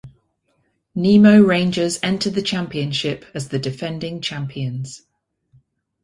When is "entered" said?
2.01-2.33